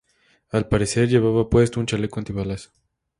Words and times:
Al 0.49 0.67
parecer, 0.67 1.07
llevaba 1.07 1.47
puesto 1.51 1.79
un 1.79 1.85
chaleco 1.85 2.19
antibalas. 2.19 2.71